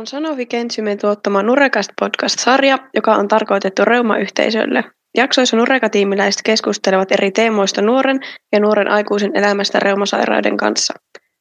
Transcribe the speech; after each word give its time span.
on 0.00 0.06
Sanofi 0.06 0.46
Kensymen 0.46 0.98
tuottama 0.98 1.42
Nurekast 1.42 1.90
podcast-sarja, 2.00 2.78
joka 2.94 3.14
on 3.14 3.28
tarkoitettu 3.28 3.84
reumayhteisölle. 3.84 4.84
Jaksoissa 5.16 5.56
Nureka-tiimiläiset 5.56 6.40
keskustelevat 6.44 7.12
eri 7.12 7.30
teemoista 7.30 7.82
nuoren 7.82 8.20
ja 8.52 8.60
nuoren 8.60 8.88
aikuisen 8.88 9.36
elämästä 9.36 9.80
reumasairaiden 9.80 10.56
kanssa. 10.56 10.94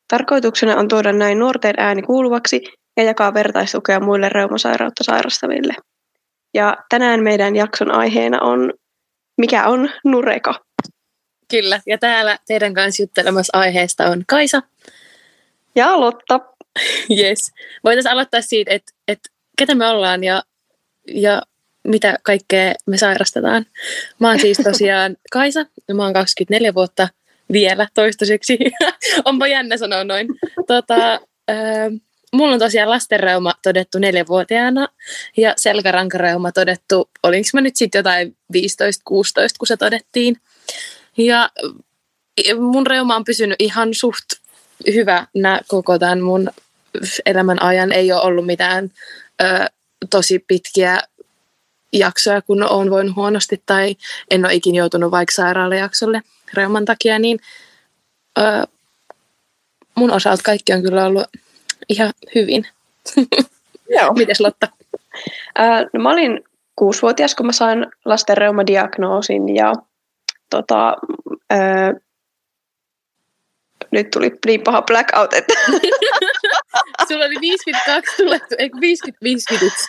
Tarkoituksena 0.08 0.76
on 0.76 0.88
tuoda 0.88 1.14
näin 1.14 1.40
nuorten 1.40 1.74
ääni 1.78 2.02
kuuluvaksi 2.02 2.62
ja 2.98 3.04
jakaa 3.04 3.34
vertaistukea 3.34 4.00
muille 4.00 4.30
reumasairautta 4.30 5.04
sairastaville. 5.04 5.76
Ja 6.54 6.78
tänään 6.90 7.24
meidän 7.24 7.56
jakson 7.56 7.92
aiheena 7.92 8.42
on, 8.42 8.74
mikä 9.38 9.68
on 9.68 9.90
Nureka? 10.06 10.54
Kyllä, 11.52 11.82
ja 11.86 11.98
täällä 11.98 12.38
teidän 12.48 12.74
kanssa 12.74 13.04
juttelemassa 13.04 13.58
aiheesta 13.58 14.06
on 14.06 14.24
Kaisa. 14.28 14.62
Ja 15.76 16.00
Lotta. 16.00 16.40
Yes. 17.20 17.52
Voitaisiin 17.84 18.14
aloittaa 18.14 18.42
siitä, 18.42 18.72
että, 18.72 18.92
että 19.08 19.30
ketä 19.58 19.76
me 19.76 19.88
ollaan 19.88 20.24
ja, 20.24 20.44
ja 21.08 21.42
mitä 21.88 22.20
kaikkea 22.24 22.74
me 22.86 22.98
sairastetaan. 22.98 23.66
Mä 24.20 24.28
oon 24.28 24.40
siis 24.40 24.58
tosiaan 24.58 25.18
Kaisa, 25.32 25.66
ja 25.88 25.96
mä 25.96 26.04
oon 26.04 26.14
24 26.14 26.74
vuotta 26.74 27.08
vielä 27.52 27.88
toistaiseksi. 27.94 28.58
Onpa 29.26 29.48
jännä 29.48 29.78
sanoa 29.78 30.04
noin. 30.04 30.28
Tota, 30.68 31.14
äh, 31.50 32.02
mulla 32.34 32.54
on 32.54 32.60
tosiaan 32.60 32.90
lastenreuma 32.90 33.54
todettu 33.64 34.00
neljävuotiaana 34.00 34.88
ja 35.38 35.54
selkärankareuma 35.58 36.52
todettu, 36.52 37.10
olinko 37.24 37.50
mä 37.54 37.62
nyt 37.62 37.76
sitten 37.76 38.00
jotain 38.00 38.38
15-16, 38.54 38.58
kun 39.60 39.68
se 39.68 39.78
todettiin. 39.78 40.36
Ja 41.18 41.50
mun 42.60 42.88
reuma 42.88 43.16
on 43.16 43.24
pysynyt 43.24 43.56
ihan 43.60 43.94
suht 43.94 44.26
hyvä 44.88 45.28
koko 45.68 46.00
tämän 46.00 46.22
mun 46.22 46.50
elämän 47.26 47.62
ajan. 47.62 47.92
Ei 47.92 48.12
ole 48.12 48.22
ollut 48.22 48.46
mitään 48.46 48.92
ö, 49.42 49.66
tosi 50.10 50.46
pitkiä 50.48 51.00
jaksoja, 51.94 52.42
kun 52.42 52.64
on 52.64 52.90
voinut 52.90 53.16
huonosti 53.16 53.62
tai 53.66 53.96
en 54.32 54.46
ole 54.46 54.54
ikin 54.54 54.76
joutunut 54.76 55.12
vaikka 55.12 55.34
sairaalajaksolle 55.36 56.22
reuman 56.54 56.86
takia, 56.86 57.20
niin 57.20 57.40
ö, 58.38 58.42
mun 59.96 60.12
osalta 60.12 60.44
kaikki 60.44 60.74
on 60.74 60.82
kyllä 60.84 61.06
ollut 61.06 61.28
ihan 61.90 62.14
hyvin. 62.36 62.68
Joo. 63.90 64.14
Mites 64.18 64.40
Lotta? 64.40 64.68
Ää, 65.56 65.86
no 65.94 66.00
mä 66.00 66.12
olin 66.12 66.44
kuusivuotias, 66.76 67.36
kun 67.36 67.46
mä 67.46 67.52
sain 67.52 67.86
lasten 68.06 68.38
reumadiagnoosin 68.38 69.56
ja 69.56 69.74
tota, 70.50 70.98
ää, 71.50 71.94
nyt 73.92 74.12
tuli 74.12 74.32
niin 74.46 74.62
paha 74.62 74.82
blackout, 74.82 75.34
että... 75.34 75.54
Sulla 77.08 77.26
oli 77.26 77.36
52 77.42 78.18
tulehtu, 78.18 78.56
eikö 78.58 78.78
50, 78.82 79.24
51? 79.24 79.88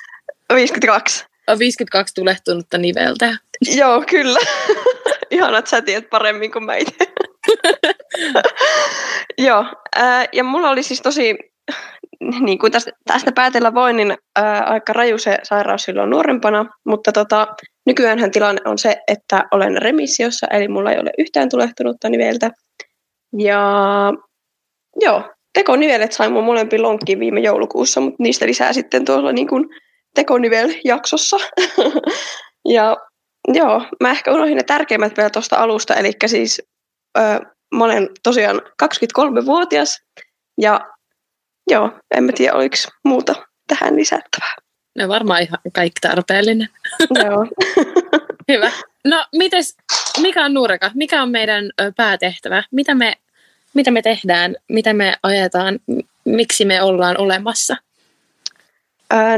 52. 0.55 1.27
On 1.49 1.59
52 1.59 2.15
tulehtunutta 2.15 2.79
niveltä. 2.79 3.37
Joo, 3.77 4.05
kyllä. 4.11 4.39
Ihan, 5.31 5.55
että 5.55 5.71
sä 5.71 5.83
tiedät 5.83 6.11
paremmin 6.11 6.53
kuin 6.53 6.65
mä 6.65 6.77
itse. 6.77 6.95
Joo, 9.47 9.65
ää, 9.97 10.25
ja 10.33 10.45
mulla 10.45 10.71
oli 10.71 10.83
siis 10.83 11.01
tosi, 11.01 11.39
niin 12.41 12.59
kuin 12.59 12.73
tästä, 12.73 12.91
tästä 13.07 13.33
päätellä 13.33 13.75
voin, 13.75 13.97
niin 13.97 14.17
ää, 14.37 14.65
aika 14.65 14.93
raju 14.93 15.19
se 15.19 15.39
sairaus 15.43 15.83
silloin 15.83 16.11
nuorempana, 16.11 16.67
mutta 16.85 17.13
tota, 17.13 17.47
nykyäänhän 17.87 18.31
tilanne 18.31 18.61
on 18.65 18.79
se, 18.79 18.97
että 19.09 19.45
olen 19.51 19.83
remissiossa, 19.83 20.47
eli 20.47 20.69
mulla 20.69 20.93
ei 20.93 20.99
ole 20.99 21.11
yhtään 21.19 21.49
tulehtunutta 21.49 22.09
niveltä. 22.09 22.51
Ja 23.39 23.61
joo, 25.01 25.23
tekonivelet 25.53 26.13
sain 26.13 26.33
mun 26.33 26.45
molempiin 26.45 26.83
lonkkiin 26.83 27.21
viime 27.21 27.41
joulukuussa, 27.41 28.01
mutta 28.01 28.23
niistä 28.23 28.47
lisää 28.47 28.73
sitten 28.73 29.05
tuolla 29.05 29.33
niin 29.33 29.49
kuin 29.49 29.69
tekonivel-jaksossa. 30.15 31.37
ja 32.75 32.97
joo, 33.49 33.83
mä 34.01 34.11
ehkä 34.11 34.33
unohdin 34.33 34.57
ne 34.57 34.63
tärkeimmät 34.63 35.17
vielä 35.17 35.31
tuosta 35.31 35.57
alusta, 35.57 35.95
eli 35.95 36.13
siis 36.27 36.63
ö, 37.19 37.21
mä 37.75 37.85
olen 37.85 38.09
tosiaan 38.23 38.61
23-vuotias 38.83 40.03
ja 40.61 40.81
joo, 41.71 41.91
en 42.17 42.25
mä 42.25 42.33
tiedä 42.33 42.57
oliko 42.57 42.77
muuta 43.05 43.35
tähän 43.67 43.97
lisättävää. 43.97 44.55
No 44.99 45.09
varmaan 45.09 45.43
ihan 45.43 45.59
kaikki 45.73 46.01
tarpeellinen. 46.01 46.69
joo. 47.25 47.47
Hyvä. 48.53 48.71
No 49.05 49.25
mites, 49.37 49.77
mikä 50.21 50.45
on 50.45 50.55
Nurka? 50.55 50.91
Mikä 50.95 51.23
on 51.23 51.31
meidän 51.31 51.71
päätehtävä? 51.97 52.63
Mitä 52.71 52.95
me, 52.95 53.15
mitä 53.75 53.91
me 53.91 54.03
tehdään? 54.03 54.57
Mitä 54.69 54.93
me 54.93 55.15
ajetaan? 55.23 55.79
Miksi 56.25 56.65
me 56.65 56.83
ollaan 56.83 57.19
olemassa? 57.19 57.77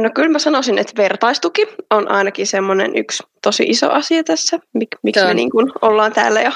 No 0.00 0.10
kyllä 0.14 0.28
mä 0.28 0.38
sanoisin, 0.38 0.78
että 0.78 0.92
vertaistuki 0.96 1.66
on 1.90 2.10
ainakin 2.10 2.46
semmoinen 2.46 2.96
yksi 2.96 3.22
tosi 3.42 3.64
iso 3.64 3.90
asia 3.90 4.24
tässä, 4.24 4.58
mik, 4.72 4.88
miksi 5.02 5.20
Se 5.20 5.26
me 5.26 5.34
niin 5.34 5.50
kuin 5.50 5.72
ollaan 5.82 6.12
täällä 6.12 6.40
jo 6.40 6.52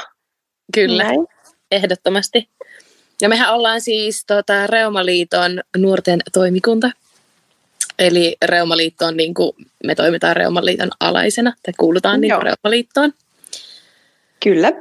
Kyllä, 0.74 1.02
näin. 1.04 1.26
ehdottomasti. 1.70 2.48
Ja 3.20 3.28
mehän 3.28 3.54
ollaan 3.54 3.80
siis 3.80 4.24
tota, 4.26 4.66
Reumaliiton 4.66 5.60
nuorten 5.76 6.20
toimikunta. 6.32 6.90
Eli 7.98 8.36
Reumaliitto 8.44 9.06
on 9.06 9.16
niin 9.16 9.34
kuin, 9.34 9.52
me 9.84 9.94
toimitaan 9.94 10.36
Reumaliiton 10.36 10.90
alaisena, 11.00 11.52
tai 11.62 11.74
kuulutaan 11.78 12.20
niin. 12.20 12.34
Reumaliittoon. 12.42 13.12
Kyllä, 14.46 14.72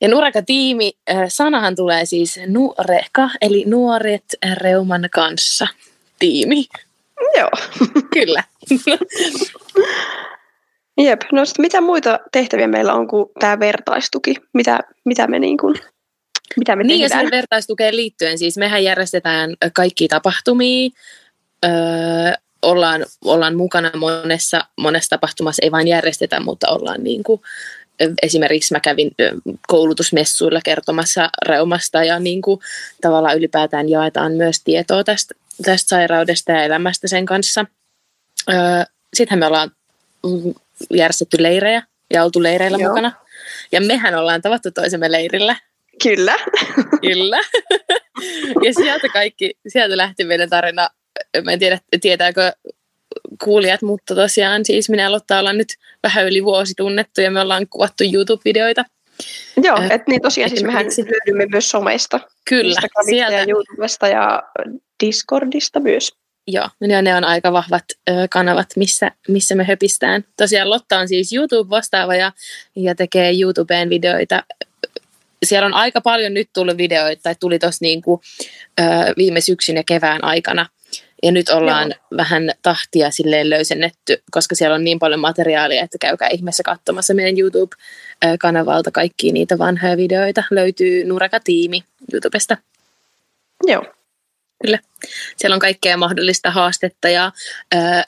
Ja 0.00 0.08
Nureka-tiimi, 0.08 0.92
äh, 1.10 1.24
sanahan 1.28 1.76
tulee 1.76 2.06
siis 2.06 2.40
Nureka, 2.46 3.30
eli 3.40 3.64
nuoret 3.66 4.24
reuman 4.54 5.08
kanssa 5.12 5.66
tiimi. 6.18 6.64
joo. 7.38 7.50
Kyllä. 8.14 8.44
Jep, 11.00 11.20
no 11.32 11.44
sit 11.44 11.58
mitä 11.58 11.80
muita 11.80 12.18
tehtäviä 12.32 12.66
meillä 12.66 12.94
on 12.94 13.08
kuin 13.08 13.26
tämä 13.40 13.60
vertaistuki? 13.60 14.34
Mitä, 14.52 14.80
mitä 15.04 15.26
me, 15.26 15.38
niin 15.38 15.58
kuin, 15.58 15.74
mitä 16.56 16.76
me 16.76 16.84
niin, 16.84 17.00
ja 17.00 17.08
tehdään? 17.08 17.20
siihen 17.20 17.38
vertaistukeen 17.38 17.96
liittyen, 17.96 18.38
siis 18.38 18.56
mehän 18.56 18.84
järjestetään 18.84 19.56
kaikki 19.74 20.08
tapahtumia, 20.08 20.90
öö, 21.64 21.70
ollaan, 22.62 23.06
ollaan 23.24 23.56
mukana 23.56 23.90
monessa, 23.96 24.64
monessa 24.80 25.10
tapahtumassa, 25.10 25.62
ei 25.62 25.72
vain 25.72 25.88
järjestetä, 25.88 26.40
mutta 26.40 26.68
ollaan 26.68 27.04
niin 27.04 27.22
kuin, 27.22 27.40
esimerkiksi 28.22 28.74
mä 28.74 28.80
kävin 28.80 29.10
koulutusmessuilla 29.68 30.60
kertomassa 30.64 31.30
reumasta 31.46 32.04
ja 32.04 32.18
niin 32.18 32.42
kuin, 32.42 32.60
tavallaan 33.00 33.36
ylipäätään 33.36 33.88
jaetaan 33.88 34.32
myös 34.32 34.60
tietoa 34.64 35.04
tästä, 35.04 35.34
tästä 35.64 35.88
sairaudesta 35.88 36.52
ja 36.52 36.62
elämästä 36.62 37.08
sen 37.08 37.26
kanssa. 37.26 37.66
Sittenhän 39.14 39.38
me 39.38 39.46
ollaan 39.46 39.70
järjestetty 40.90 41.42
leirejä 41.42 41.82
ja 42.12 42.24
oltu 42.24 42.42
leireillä 42.42 42.78
Joo. 42.78 42.88
mukana. 42.88 43.12
Ja 43.72 43.80
mehän 43.80 44.14
ollaan 44.14 44.42
tavattu 44.42 44.70
toisemme 44.70 45.12
leirillä. 45.12 45.56
Kyllä. 46.02 46.34
Kyllä. 47.00 47.40
ja 48.66 48.74
sieltä 48.74 49.08
kaikki, 49.08 49.54
sieltä 49.68 49.96
lähti 49.96 50.24
meidän 50.24 50.50
tarina. 50.50 50.88
Mä 51.44 51.52
en 51.52 51.58
tiedä, 51.58 51.78
tietääkö 52.00 52.52
kuulijat, 53.44 53.82
mutta 53.82 54.14
tosiaan 54.14 54.64
siis 54.64 54.88
minä 54.90 55.06
aloittaa 55.06 55.38
olla 55.40 55.52
nyt 55.52 55.68
vähän 56.02 56.26
yli 56.26 56.44
vuosi 56.44 56.74
tunnettu 56.76 57.20
ja 57.20 57.30
me 57.30 57.40
ollaan 57.40 57.66
kuvattu 57.70 58.04
YouTube-videoita. 58.04 58.84
Joo, 59.62 59.76
Äh, 59.78 59.84
että 59.84 60.04
niin 60.08 60.22
tosiaan 60.22 60.50
siis 60.50 60.62
mehän 60.62 60.86
esimerkiksi. 60.86 61.12
löydymme 61.14 61.46
myös 61.50 61.70
somesta. 61.70 62.20
Kyllä, 62.48 62.80
sieltä, 63.10 63.36
ja 63.36 63.44
YouTubesta 63.48 64.08
ja 64.08 64.42
Discordista 65.04 65.80
myös. 65.80 66.12
joo, 66.46 66.68
ja 66.88 67.02
ne 67.02 67.14
on 67.16 67.24
aika 67.24 67.52
vahvat 67.52 67.84
ö, 68.10 68.12
kanavat, 68.30 68.66
missä, 68.76 69.10
missä 69.28 69.54
me 69.54 69.64
höpistään. 69.64 70.24
Tosiaan 70.36 70.70
Lotta 70.70 70.98
on 70.98 71.08
siis 71.08 71.32
YouTube-vastaava 71.32 72.14
ja, 72.14 72.32
ja 72.76 72.94
tekee 72.94 73.40
YouTubeen 73.40 73.90
videoita. 73.90 74.42
Siellä 75.44 75.66
on 75.66 75.74
aika 75.74 76.00
paljon 76.00 76.34
nyt 76.34 76.48
tullut 76.52 76.76
videoita, 76.76 77.22
tai 77.22 77.34
tuli 77.40 77.58
tuossa 77.58 77.78
niinku, 77.84 78.20
ö, 78.80 78.82
viime 79.16 79.40
syksyn 79.40 79.76
ja 79.76 79.82
kevään 79.86 80.24
aikana. 80.24 80.66
Ja 81.22 81.32
nyt 81.32 81.48
ollaan 81.48 81.88
Joo. 81.88 82.16
vähän 82.16 82.50
tahtia 82.62 83.10
silleen 83.10 83.50
löysennetty, 83.50 84.22
koska 84.30 84.54
siellä 84.54 84.74
on 84.74 84.84
niin 84.84 84.98
paljon 84.98 85.20
materiaalia, 85.20 85.84
että 85.84 85.98
käykää 85.98 86.28
ihmeessä 86.28 86.62
katsomassa 86.62 87.14
meidän 87.14 87.38
YouTube-kanavalta 87.38 88.90
kaikki 88.90 89.32
niitä 89.32 89.58
vanhoja 89.58 89.96
videoita. 89.96 90.44
Löytyy 90.50 91.04
Nuraka-tiimi 91.04 91.84
YouTubesta. 92.12 92.56
Joo, 93.66 93.84
Kyllä. 94.62 94.78
Siellä 95.36 95.54
on 95.54 95.60
kaikkea 95.60 95.96
mahdollista 95.96 96.50
haastetta 96.50 97.08
ja 97.08 97.32
äh, 97.74 98.04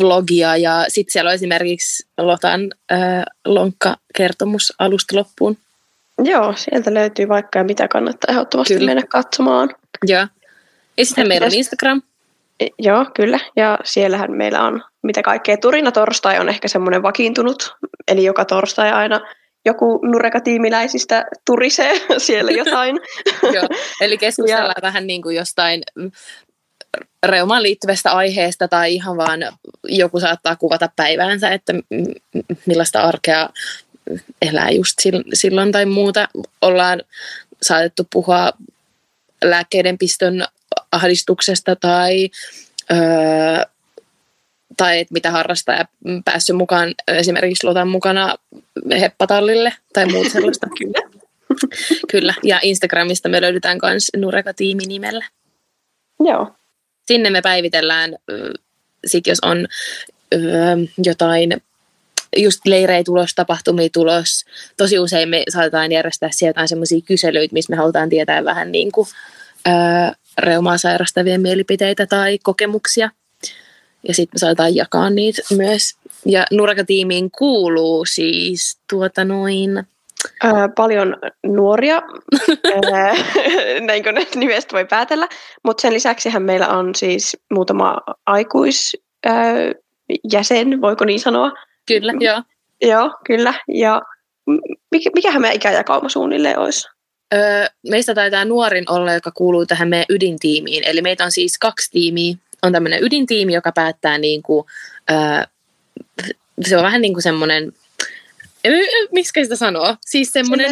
vlogia 0.00 0.56
ja 0.56 0.84
sitten 0.88 1.12
siellä 1.12 1.28
on 1.28 1.34
esimerkiksi 1.34 2.06
Lotan 2.18 2.70
äh, 2.92 2.98
lonkkakertomus 3.44 4.72
alusta 4.78 5.16
loppuun. 5.16 5.58
Joo, 6.24 6.54
sieltä 6.56 6.94
löytyy 6.94 7.28
vaikka 7.28 7.58
ja 7.58 7.64
mitä 7.64 7.88
kannattaa 7.88 8.32
ehdottomasti 8.32 8.74
Kyllä. 8.74 8.86
mennä 8.86 9.02
katsomaan. 9.08 9.74
Joo. 10.06 10.26
Ja 10.96 11.06
sitten 11.06 11.28
meillä 11.28 11.46
on 11.46 11.54
Instagram. 11.54 12.02
E, 12.60 12.66
Joo, 12.78 13.06
kyllä. 13.14 13.40
Ja 13.56 13.78
siellähän 13.84 14.32
meillä 14.32 14.62
on 14.62 14.82
mitä 15.02 15.22
kaikkea. 15.22 15.56
Turina 15.56 15.92
torstai 15.92 16.40
on 16.40 16.48
ehkä 16.48 16.68
semmoinen 16.68 17.02
vakiintunut. 17.02 17.76
Eli 18.08 18.24
joka 18.24 18.44
torstai 18.44 18.92
aina 18.92 19.20
joku 19.64 20.00
Nureka-tiimiläisistä 20.02 21.24
turisee 21.46 21.92
siellä 22.18 22.50
jotain. 22.64 23.00
Joo. 23.42 23.68
Eli 24.00 24.18
keskustellaan 24.18 24.82
vähän 24.82 25.06
niin 25.06 25.22
kuin 25.22 25.36
jostain 25.36 25.82
reumaan 27.26 27.62
liittyvästä 27.62 28.12
aiheesta 28.12 28.68
tai 28.68 28.94
ihan 28.94 29.16
vaan 29.16 29.40
joku 29.84 30.20
saattaa 30.20 30.56
kuvata 30.56 30.88
päiväänsä, 30.96 31.50
että 31.50 31.72
millaista 32.66 33.02
arkea 33.02 33.48
elää 34.42 34.70
just 34.70 34.98
silloin 35.34 35.72
tai 35.72 35.86
muuta. 35.86 36.28
Ollaan 36.60 37.02
saatettu 37.62 38.06
puhua 38.12 38.52
lääkkeiden 39.44 39.98
piston 39.98 40.44
ahdistuksesta 40.92 41.76
tai, 41.76 42.30
öö, 42.92 43.62
tai 44.76 44.98
että 44.98 45.12
mitä 45.12 45.30
harrastaa 45.30 45.74
ja 45.74 45.84
päässyt 46.24 46.56
mukaan 46.56 46.94
esimerkiksi 47.08 47.66
Lotan 47.66 47.88
mukana 47.88 48.36
heppatallille 49.00 49.72
tai 49.92 50.06
muut 50.06 50.32
sellaista. 50.32 50.66
Kyllä. 50.78 51.12
Kyllä, 52.10 52.34
ja 52.42 52.58
Instagramista 52.62 53.28
me 53.28 53.40
löydetään 53.40 53.78
myös 53.82 54.10
Nureka-tiimi 54.16 54.86
nimellä. 54.86 55.24
Joo. 56.20 56.54
Sinne 57.06 57.30
me 57.30 57.42
päivitellään, 57.42 58.16
sit 59.06 59.26
jos 59.26 59.38
on 59.42 59.66
jotain 61.04 61.62
just 62.36 62.60
leirejä 62.66 63.04
tulos, 63.04 63.34
tapahtumia 63.34 63.88
tulos. 63.92 64.44
Tosi 64.76 64.98
usein 64.98 65.28
me 65.28 65.42
saatetaan 65.48 65.92
järjestää 65.92 66.30
sieltä 66.32 66.66
semmoisia 66.66 67.00
kyselyitä, 67.00 67.52
missä 67.52 67.70
me 67.70 67.76
halutaan 67.76 68.08
tietää 68.08 68.44
vähän 68.44 68.72
niin 68.72 68.92
kuin, 68.92 69.08
ää, 69.64 70.14
reumaa 70.38 70.78
sairastavien 70.78 71.40
mielipiteitä 71.40 72.06
tai 72.06 72.38
kokemuksia. 72.42 73.10
Ja 74.08 74.14
sitten 74.14 74.34
me 74.34 74.38
saatetaan 74.38 74.76
jakaa 74.76 75.10
niitä 75.10 75.42
myös. 75.56 75.94
Ja 76.26 76.46
Nuraka-tiimiin 76.50 77.30
kuuluu 77.30 78.04
siis 78.04 78.78
tuota 78.90 79.24
noin 79.24 79.86
Ää, 80.42 80.68
paljon 80.68 81.16
nuoria, 81.46 82.02
näin 83.86 84.02
kuin 84.02 84.16
nimestä 84.34 84.72
voi 84.72 84.84
päätellä, 84.84 85.28
mutta 85.62 85.80
sen 85.80 85.92
lisäksihän 85.92 86.42
meillä 86.42 86.68
on 86.68 86.94
siis 86.94 87.36
muutama 87.50 87.96
aikuisjäsen, 88.26 90.80
voiko 90.80 91.04
niin 91.04 91.20
sanoa? 91.20 91.52
Kyllä, 91.86 92.12
joo. 92.20 92.42
Joo, 92.82 93.10
kyllä. 93.26 93.54
Ja 93.68 94.02
mikä, 94.90 95.10
mikähän 95.14 95.42
meidän 95.42 95.56
ikäjakauma 95.56 96.08
suunnilleen 96.08 96.58
olisi? 96.58 96.88
Öö, 97.34 97.66
meistä 97.88 98.14
taitaa 98.14 98.44
nuorin 98.44 98.84
olla, 98.90 99.12
joka 99.12 99.30
kuuluu 99.30 99.66
tähän 99.66 99.88
meidän 99.88 100.06
ydintiimiin. 100.08 100.84
Eli 100.84 101.02
meitä 101.02 101.24
on 101.24 101.32
siis 101.32 101.58
kaksi 101.58 101.90
tiimiä. 101.90 102.34
On 102.62 102.72
tämmöinen 102.72 103.02
ydintiimi, 103.02 103.54
joka 103.54 103.72
päättää 103.72 104.18
niin 104.18 104.42
kuin, 104.42 104.66
öö, 105.10 105.44
se 106.68 106.76
on 106.76 106.84
vähän 106.84 107.00
niin 107.00 107.12
kuin 107.12 107.22
semmoinen 107.22 107.72
Miksi 109.12 109.42
sitä 109.42 109.56
sanoo? 109.56 109.96
Siis 110.00 110.32
semmoinen... 110.32 110.70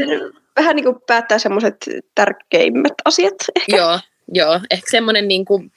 Vähän 0.56 0.76
niin 0.76 0.84
kuin 0.84 0.96
päättää 1.06 1.38
semmoiset 1.38 1.76
tärkeimmät 2.14 2.92
asiat 3.04 3.34
ehkä. 3.56 3.76
Joo, 3.76 3.98
joo. 4.32 4.60
Ehkä 4.70 4.90
semmoinen 4.90 5.28
niin 5.28 5.44
kuin 5.44 5.72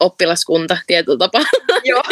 oppilaskunta 0.00 0.78
tietyllä 0.86 1.18
tapaa. 1.18 1.42
Joo. 1.84 2.02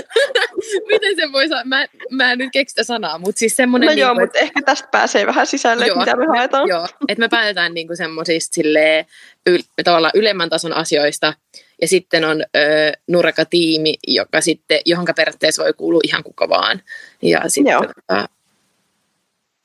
Miten 0.92 1.16
se 1.16 1.32
voi 1.32 1.48
saa? 1.48 1.64
Mä, 1.64 1.86
mä 2.10 2.32
en 2.32 2.38
nyt 2.38 2.52
keksitä 2.52 2.84
sanaa, 2.84 3.18
mutta 3.18 3.38
siis 3.38 3.56
semmoinen... 3.56 3.86
No 3.86 3.94
niin 3.94 4.00
joo, 4.00 4.14
kuin, 4.14 4.22
mutta 4.22 4.38
ehkä 4.38 4.62
tästä 4.62 4.88
pääsee 4.90 5.26
vähän 5.26 5.46
sisälle, 5.46 5.86
joo, 5.86 5.98
mitä 5.98 6.16
me 6.16 6.26
haetaan. 6.26 6.68
Joo, 6.68 6.88
että 7.08 7.20
me 7.20 7.28
päätetään 7.28 7.74
niin 7.74 7.86
kuin 7.86 7.96
semmoisista 7.96 8.54
silleen, 8.54 9.06
yl, 9.46 9.58
tavallaan 9.84 10.12
ylemmän 10.14 10.50
tason 10.50 10.72
asioista, 10.72 11.34
ja 11.80 11.88
sitten 11.88 12.24
on 12.24 12.42
ö, 12.56 12.92
Nureka-tiimi, 13.06 13.94
joka 14.06 14.40
sitten, 14.40 14.80
johonka 14.84 15.14
periaatteessa 15.14 15.62
voi 15.62 15.72
kuulua 15.72 16.00
ihan 16.04 16.22
kuka 16.22 16.48
vaan. 16.48 16.82
Ja 17.22 17.40
sitten, 17.48 17.72
joo. 17.72 17.82
Tota, 17.82 18.28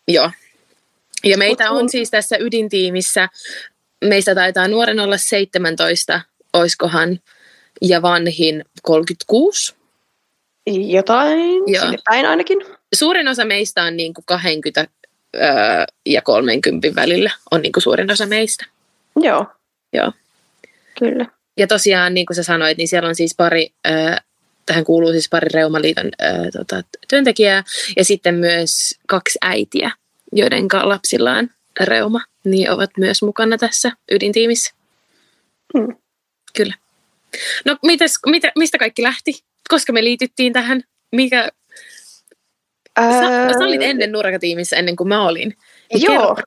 Joo. 0.09 0.31
Ja 1.23 1.37
meitä 1.37 1.71
on 1.71 1.89
siis 1.89 2.11
tässä 2.11 2.37
ydintiimissä, 2.39 3.29
meistä 4.05 4.35
taitaa 4.35 4.67
nuoren 4.67 4.99
olla 4.99 5.17
17, 5.17 6.21
oiskohan, 6.53 7.19
ja 7.81 8.01
vanhin 8.01 8.65
36. 8.81 9.75
Jotain, 10.67 11.63
Joo. 11.67 11.81
sinne 11.81 11.97
päin 12.05 12.25
ainakin. 12.25 12.57
Suurin 12.95 13.27
osa 13.27 13.45
meistä 13.45 13.83
on 13.83 13.97
niin 13.97 14.13
kuin 14.13 14.25
20 14.25 14.87
öö, 15.35 15.41
ja 16.05 16.21
30 16.21 16.95
välillä, 16.95 17.31
on 17.51 17.61
niin 17.61 17.71
kuin 17.71 17.83
suurin 17.83 18.11
osa 18.11 18.25
meistä. 18.25 18.65
Joo. 19.15 19.45
Joo. 19.93 20.11
Kyllä. 20.99 21.25
Ja 21.57 21.67
tosiaan, 21.67 22.13
niin 22.13 22.25
kuin 22.25 22.35
sä 22.35 22.43
sanoit, 22.43 22.77
niin 22.77 22.87
siellä 22.87 23.09
on 23.09 23.15
siis 23.15 23.35
pari, 23.37 23.69
öö, 23.87 24.15
tähän 24.65 24.83
kuuluu 24.83 25.11
siis 25.11 25.29
pari 25.29 25.47
Reumaliiton 25.53 26.11
öö, 26.21 26.51
tota, 26.51 26.81
työntekijää 27.07 27.63
ja 27.97 28.05
sitten 28.05 28.35
myös 28.35 28.99
kaksi 29.07 29.39
äitiä 29.41 29.91
joiden 30.31 30.67
lapsilla 30.83 31.31
on 31.31 31.49
reuma, 31.85 32.21
niin 32.43 32.71
ovat 32.71 32.89
myös 32.97 33.21
mukana 33.21 33.57
tässä 33.57 33.91
ydintiimissä. 34.11 34.73
Hmm. 35.77 35.95
Kyllä. 36.55 36.73
No 37.65 37.77
mites, 37.83 38.19
mitä, 38.25 38.51
mistä 38.57 38.77
kaikki 38.77 39.03
lähti? 39.03 39.43
Koska 39.69 39.93
me 39.93 40.03
liityttiin 40.03 40.53
tähän? 40.53 40.81
Mikä... 41.15 41.49
Ää... 42.95 43.11
Sä, 43.11 43.53
sä 43.59 43.65
olit 43.65 43.81
ennen 43.81 44.11
Nuraka-tiimissä 44.11 44.75
ennen 44.75 44.95
kuin 44.95 45.07
mä 45.07 45.27
olin. 45.27 45.57
Niin 45.93 46.13
Joo. 46.13 46.37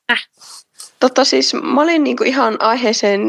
Totta 1.01 1.25
siis 1.25 1.55
mä 1.55 1.83
olin 1.83 2.05
niinku 2.05 2.25
ihan 2.25 2.57
aiheeseen 2.59 3.21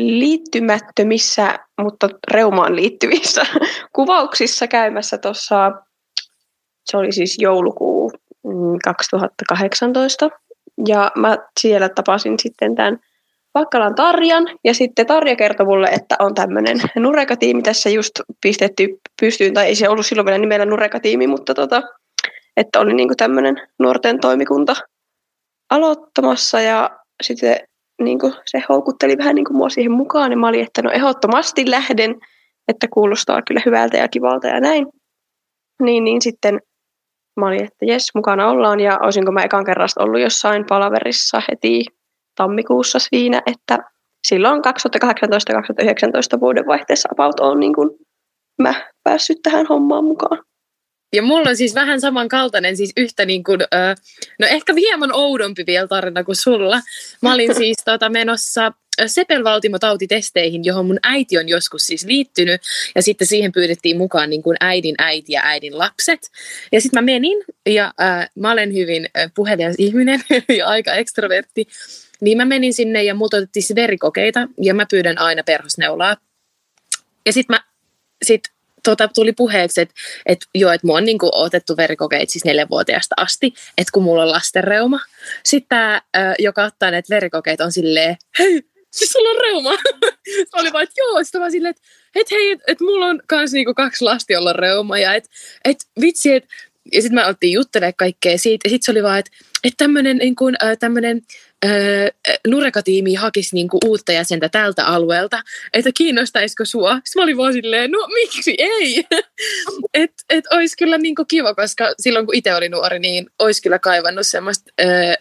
liittymättömissä, 0.00 1.58
mutta 1.80 2.08
reumaan 2.30 2.76
liittyvissä 2.76 3.46
kuvauksissa 3.96 4.66
käymässä 4.66 5.18
tuossa, 5.18 5.72
se 6.90 6.96
oli 6.96 7.12
siis 7.12 7.36
joulukuu 7.38 8.12
2018. 8.84 10.30
Ja 10.88 11.12
mä 11.16 11.38
siellä 11.60 11.88
tapasin 11.88 12.38
sitten 12.38 12.74
tämän 12.74 12.98
Vakkalan 13.54 13.94
Tarjan, 13.94 14.44
ja 14.64 14.74
sitten 14.74 15.06
Tarja 15.06 15.36
kertoi 15.36 15.66
mulle, 15.66 15.88
että 15.88 16.16
on 16.18 16.34
tämmöinen 16.34 16.76
Nureka-tiimi 16.96 17.62
tässä 17.62 17.90
just 17.90 18.20
pistetty 18.42 18.88
pystyyn, 19.20 19.54
tai 19.54 19.66
ei 19.66 19.74
se 19.74 19.88
ollut 19.88 20.06
silloin 20.06 20.26
vielä 20.26 20.38
nimellä 20.38 20.66
Nureka-tiimi, 20.66 21.26
mutta 21.26 21.54
tota, 21.54 21.82
että 22.56 22.80
oli 22.80 22.94
niinku 22.94 23.14
tämmöinen 23.16 23.56
nuorten 23.78 24.20
toimikunta 24.20 24.76
aloittamassa, 25.70 26.60
ja 26.60 26.90
sitten 27.22 27.56
niinku 28.02 28.32
se 28.46 28.62
houkutteli 28.68 29.18
vähän 29.18 29.34
niinku 29.34 29.52
mua 29.52 29.68
siihen 29.68 29.92
mukaan, 29.92 30.30
ja 30.30 30.36
mä 30.36 30.48
olin, 30.48 30.62
että 30.62 30.82
no 30.82 30.90
ehdottomasti 30.90 31.70
lähden, 31.70 32.16
että 32.68 32.88
kuulostaa 32.90 33.42
kyllä 33.42 33.62
hyvältä 33.66 33.96
ja 33.96 34.08
kivalta 34.08 34.48
ja 34.48 34.60
näin. 34.60 34.86
Niin, 35.82 36.04
niin 36.04 36.22
sitten 36.22 36.60
mä 37.40 37.46
olin, 37.46 37.64
että 37.64 37.84
jes, 37.84 38.14
mukana 38.14 38.48
ollaan 38.48 38.80
ja 38.80 38.98
olisinko 39.02 39.32
mä 39.32 39.42
ekan 39.42 39.64
kerran 39.64 39.88
ollut 39.98 40.20
jossain 40.20 40.64
palaverissa 40.68 41.42
heti 41.50 41.84
tammikuussa 42.34 42.98
siinä, 42.98 43.42
että 43.46 43.78
silloin 44.28 44.62
2018-2019 46.36 46.40
vuodenvaihteessa 46.40 47.08
about 47.12 47.40
on 47.40 47.60
niin 47.60 47.74
kuin 47.74 47.90
mä 48.62 48.74
päässyt 49.04 49.38
tähän 49.42 49.66
hommaan 49.66 50.04
mukaan. 50.04 50.38
Ja 51.16 51.22
mulla 51.22 51.50
on 51.50 51.56
siis 51.56 51.74
vähän 51.74 52.00
samankaltainen, 52.00 52.76
siis 52.76 52.92
yhtä 52.96 53.24
niin 53.24 53.44
kuin, 53.44 53.60
no 54.38 54.46
ehkä 54.46 54.74
hieman 54.74 55.12
oudompi 55.12 55.64
vielä 55.66 55.88
tarina 55.88 56.24
kuin 56.24 56.36
sulla. 56.36 56.80
Mä 57.22 57.34
olin 57.34 57.54
siis 57.62 57.76
tota, 57.84 58.10
menossa 58.10 58.72
sepelvaltimotautitesteihin, 59.06 60.64
johon 60.64 60.86
mun 60.86 60.98
äiti 61.02 61.38
on 61.38 61.48
joskus 61.48 61.86
siis 61.86 62.04
liittynyt, 62.04 62.60
ja 62.94 63.02
sitten 63.02 63.26
siihen 63.26 63.52
pyydettiin 63.52 63.96
mukaan 63.96 64.30
niin 64.30 64.42
kuin 64.42 64.56
äidin 64.60 64.94
äiti 64.98 65.32
ja 65.32 65.40
äidin 65.44 65.78
lapset. 65.78 66.30
Ja 66.72 66.80
sitten 66.80 66.98
mä 66.98 67.12
menin, 67.12 67.44
ja 67.66 67.92
äh, 68.00 68.30
mä 68.34 68.52
olen 68.52 68.74
hyvin 68.74 69.08
puhelias 69.34 69.74
ihminen 69.78 70.20
ja 70.58 70.66
aika 70.66 70.92
ekstrovertti, 70.92 71.66
niin 72.20 72.36
mä 72.36 72.44
menin 72.44 72.74
sinne 72.74 73.02
ja 73.02 73.14
multa 73.14 73.36
otettiin 73.36 73.64
verikokeita, 73.74 74.48
ja 74.62 74.74
mä 74.74 74.86
pyydän 74.90 75.18
aina 75.18 75.42
perhosneulaa. 75.42 76.16
Ja 77.26 77.32
sitten 77.32 77.54
mä 77.54 77.64
sit 78.22 78.42
tota, 78.82 79.08
tuli 79.08 79.32
puheeksi, 79.32 79.80
että 79.80 79.94
et, 80.26 80.38
joo, 80.54 80.72
että 80.72 80.86
mua 80.86 80.96
on 80.96 81.04
niinku 81.04 81.30
otettu 81.32 81.76
verikokeita 81.76 82.32
siis 82.32 82.44
neljänvuotiaasta 82.44 83.14
asti, 83.18 83.54
että 83.78 83.92
kun 83.92 84.02
mulla 84.02 84.22
on 84.22 84.30
lastenreuma. 84.30 85.00
Sitten 85.44 85.68
tämä, 85.68 86.02
joka 86.38 86.64
ottaa 86.64 86.90
näitä 86.90 87.14
verikokeita, 87.14 87.64
on 87.64 87.72
silleen, 87.72 88.16
hei, 88.38 88.62
siis 88.90 89.10
sulla 89.10 89.30
on 89.30 89.40
reuma. 89.40 89.70
Mä 90.52 90.60
olin 90.60 90.72
vaan, 90.72 90.82
että 90.82 91.00
joo, 91.00 91.24
sitten 91.24 91.40
mä 91.40 91.50
silleen, 91.50 91.70
että 91.70 91.82
et 92.14 92.30
hei, 92.30 92.50
että 92.50 92.64
et 92.66 92.80
mulla 92.80 93.06
on 93.06 93.22
kans 93.26 93.52
niinku 93.52 93.74
kaksi 93.74 94.04
lasti, 94.04 94.32
jolla 94.32 94.50
on 94.50 94.56
reuma, 94.56 94.98
ja 94.98 95.14
että 95.14 95.30
et, 95.64 95.78
vitsi, 96.00 96.34
että 96.34 96.54
ja 96.92 97.02
sitten 97.02 97.14
mä 97.14 97.26
oltiin 97.26 97.52
juttelemaan 97.52 97.94
kaikkea 97.96 98.38
siitä, 98.38 98.66
ja 98.68 98.70
sitten 98.70 98.84
se 98.84 98.90
oli 98.90 99.02
vaan, 99.02 99.18
että 99.18 99.30
et 99.64 99.74
tämmöinen 99.76 100.16
niin 100.16 100.36
kuin, 100.36 100.56
äh, 100.64 100.78
tämmönen, 100.78 101.22
äh, 101.64 101.70
nurekatiimi 102.46 103.14
hakisi 103.14 103.54
niin 103.54 103.68
kuin 103.68 103.80
uutta 103.86 104.12
jäsentä 104.12 104.48
tältä 104.48 104.86
alueelta, 104.86 105.42
että 105.72 105.90
kiinnostaisiko 105.96 106.64
sua. 106.64 106.94
Sitten 106.94 107.20
mä 107.20 107.22
olin 107.22 107.36
vaan 107.36 107.52
silleen, 107.52 107.90
no 107.90 108.06
miksi 108.06 108.54
ei? 108.58 109.04
että 109.94 110.22
et 110.30 110.44
olisi 110.50 110.76
kyllä 110.76 110.98
niin 110.98 111.14
kuin 111.14 111.26
kiva, 111.26 111.54
koska 111.54 111.94
silloin 112.00 112.26
kun 112.26 112.34
itse 112.34 112.54
oli 112.54 112.68
nuori, 112.68 112.98
niin 112.98 113.26
olisi 113.38 113.62
kyllä 113.62 113.78
kaivannut 113.78 114.26
semmoista 114.26 114.70
äh, 114.80 115.16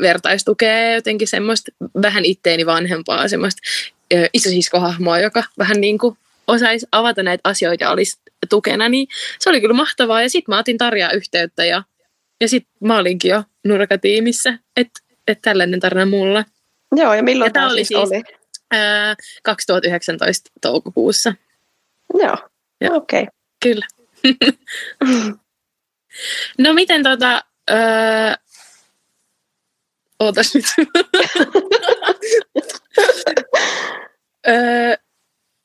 vertaistukea 0.00 0.94
jotenkin 0.94 1.28
semmoista 1.28 1.72
vähän 2.02 2.24
itteeni 2.24 2.66
vanhempaa 2.66 3.28
semmoista 3.28 3.62
isosiskohahmoa, 4.32 5.18
joka 5.18 5.44
vähän 5.58 5.80
niin 5.80 5.98
kuin 5.98 6.18
osaisi 6.48 6.86
avata 6.92 7.22
näitä 7.22 7.40
asioita 7.44 7.84
ja 7.84 7.90
olisi 7.90 8.18
tukena, 8.50 8.88
niin 8.88 9.08
se 9.38 9.50
oli 9.50 9.60
kyllä 9.60 9.74
mahtavaa. 9.74 10.22
Ja 10.22 10.28
sitten 10.28 10.52
mä 10.52 10.58
otin 10.58 10.78
Tarjaa 10.78 11.10
yhteyttä 11.10 11.64
ja, 11.64 11.82
ja 12.40 12.48
sitten 12.48 12.72
mä 12.80 12.98
olinkin 12.98 13.30
jo 13.30 13.44
nurkatiimissä, 13.64 14.58
että 14.76 15.00
et 15.28 15.38
tällainen 15.42 15.80
tarina 15.80 16.06
mulla. 16.06 16.44
Joo, 16.96 17.14
ja 17.14 17.22
milloin 17.22 17.48
ja 17.48 17.52
tämä 17.52 17.70
oli 17.70 17.84
siis, 17.84 18.00
oli? 18.00 18.22
Ää, 18.70 19.16
2019 19.42 20.50
toukokuussa. 20.60 21.34
Joo, 22.14 22.36
Joo. 22.80 22.96
okei. 22.96 23.22
Okay. 23.22 23.32
Kyllä. 23.62 23.86
no 26.58 26.72
miten 26.72 27.02
tota... 27.02 27.44
Öö, 27.70 27.76
ootas 30.22 30.54
nyt. 30.54 30.64
öö, 34.48 34.96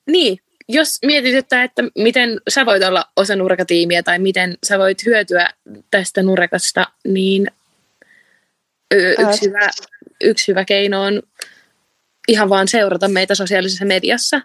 niin, 0.07 0.37
jos 0.69 0.99
mietityttää, 1.05 1.63
että 1.63 1.83
miten 1.97 2.41
sä 2.49 2.65
voit 2.65 2.83
olla 2.83 3.05
osa 3.15 3.35
nurkatiimiä 3.35 4.03
tai 4.03 4.19
miten 4.19 4.57
sä 4.65 4.79
voit 4.79 5.05
hyötyä 5.05 5.49
tästä 5.91 6.23
nurkasta, 6.23 6.85
niin 7.07 7.47
yksi, 9.19 9.47
hyvä, 9.47 9.69
yksi 10.23 10.47
hyvä 10.47 10.65
keino 10.65 11.03
on 11.03 11.21
ihan 12.27 12.49
vaan 12.49 12.67
seurata 12.67 13.07
meitä 13.07 13.35
sosiaalisessa 13.35 13.85
mediassa. 13.85 14.41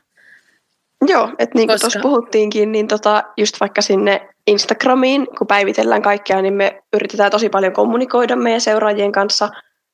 Joo, 1.08 1.32
että 1.38 1.58
niin 1.58 1.68
kuin 1.68 1.74
Koska- 1.74 1.80
tuossa 1.80 2.00
puhuttiinkin, 2.00 2.72
niin 2.72 2.88
tota, 2.88 3.22
just 3.36 3.60
vaikka 3.60 3.82
sinne 3.82 4.28
Instagramiin, 4.46 5.26
kun 5.38 5.46
päivitellään 5.46 6.02
kaikkea, 6.02 6.42
niin 6.42 6.54
me 6.54 6.82
yritetään 6.92 7.30
tosi 7.30 7.48
paljon 7.48 7.72
kommunikoida 7.72 8.36
meidän 8.36 8.60
seuraajien 8.60 9.12
kanssa, 9.12 9.50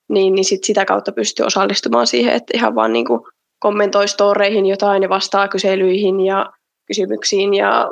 niin, 0.08 0.34
niin 0.34 0.44
sit 0.44 0.64
sitä 0.64 0.84
kautta 0.84 1.12
pystyy 1.12 1.46
osallistumaan 1.46 2.06
siihen, 2.06 2.34
että 2.34 2.56
ihan 2.56 2.74
vaan 2.74 2.92
niin 2.92 3.06
kuin 3.06 3.20
kommentoi 3.58 4.08
storeihin 4.08 4.66
jotain 4.66 5.02
ja 5.02 5.08
vastaa 5.08 5.48
kyselyihin 5.48 6.20
ja 6.20 6.52
kysymyksiin 6.86 7.54
ja 7.54 7.90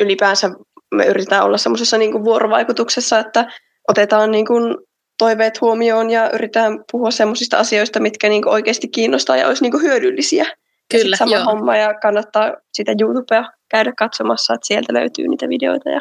ylipäänsä 0.00 0.50
me 0.94 1.06
yritetään 1.06 1.44
olla 1.44 1.58
semmoisessa 1.58 1.98
niin 1.98 2.24
vuorovaikutuksessa, 2.24 3.18
että 3.18 3.52
otetaan 3.88 4.30
niin 4.30 4.46
kuin 4.46 4.76
toiveet 5.18 5.60
huomioon 5.60 6.10
ja 6.10 6.30
yritetään 6.30 6.84
puhua 6.92 7.10
semmoisista 7.10 7.58
asioista, 7.58 8.00
mitkä 8.00 8.28
niin 8.28 8.42
kuin 8.42 8.52
oikeasti 8.52 8.88
kiinnostaa 8.88 9.36
ja 9.36 9.46
olisi 9.46 9.62
niin 9.62 9.72
kuin 9.72 9.82
hyödyllisiä. 9.82 10.46
Kyllä, 10.90 11.16
sama 11.16 11.34
joo. 11.34 11.44
homma 11.44 11.76
ja 11.76 11.94
kannattaa 11.94 12.52
sitä 12.72 12.94
YouTubea 13.00 13.44
käydä 13.70 13.92
katsomassa, 13.98 14.54
että 14.54 14.66
sieltä 14.66 14.92
löytyy 14.94 15.28
niitä 15.28 15.48
videoita. 15.48 15.90
Ja... 15.90 16.00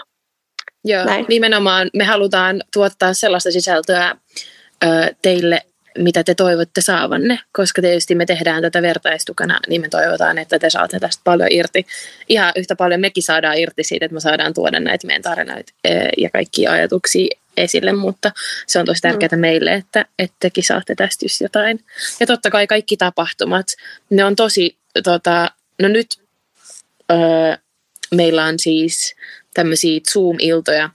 Joo, 0.86 1.06
Näin. 1.06 1.26
nimenomaan 1.30 1.90
me 1.94 2.04
halutaan 2.04 2.62
tuottaa 2.74 3.14
sellaista 3.14 3.52
sisältöä 3.52 4.16
teille, 5.22 5.62
mitä 5.98 6.24
te 6.24 6.36
toivotte 6.36 6.82
saavanne, 6.82 7.40
koska 7.52 7.82
tietysti 7.82 8.16
me 8.16 8.26
tehdään 8.26 8.62
tätä 8.62 8.82
vertaistukana, 8.82 9.60
niin 9.68 9.82
me 9.82 9.90
toivotaan, 9.90 10.38
että 10.38 10.60
te 10.60 10.70
saatte 10.70 11.00
tästä 11.00 11.22
paljon 11.24 11.52
irti. 11.52 11.86
Ihan 12.30 12.52
yhtä 12.56 12.76
paljon 12.76 13.02
mekin 13.02 13.24
saadaan 13.24 13.58
irti 13.58 13.84
siitä, 13.84 14.06
että 14.06 14.14
me 14.14 14.20
saadaan 14.20 14.54
tuoda 14.54 14.80
näitä 14.80 15.08
meidän 15.08 15.22
tarinoita 15.22 15.74
ja 16.18 16.30
kaikkia 16.30 16.72
ajatuksia 16.72 17.38
esille, 17.58 17.94
mutta 17.94 18.32
se 18.68 18.80
on 18.80 18.86
tosi 18.86 19.02
tärkeää 19.02 19.36
meille, 19.36 19.74
että, 19.74 20.06
että 20.20 20.36
tekin 20.40 20.64
saatte 20.64 20.96
tästä 20.96 21.26
just 21.26 21.42
jotain. 21.42 21.80
Ja 22.20 22.28
totta 22.28 22.50
kai 22.50 22.68
kaikki 22.68 22.98
tapahtumat, 22.98 23.68
ne 24.10 24.26
on 24.26 24.36
tosi, 24.36 24.78
tota, 25.04 25.52
no 25.82 25.88
nyt 25.88 26.08
öö, 27.12 27.18
meillä 28.16 28.46
on 28.46 28.60
siis 28.60 29.16
tämmöisiä 29.54 30.00
Zoom-iltoja 30.14 30.90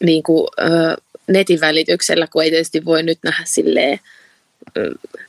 niin 0.00 0.22
kuin, 0.22 0.48
ö, 0.60 0.96
netin 1.28 1.60
välityksellä, 1.60 2.26
kun 2.26 2.44
ei 2.44 2.50
tietysti 2.50 2.84
voi 2.84 3.02
nyt 3.02 3.18
nähdä 3.24 3.42
silleen 3.44 4.00